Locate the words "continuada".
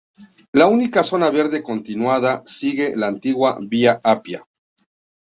1.61-2.41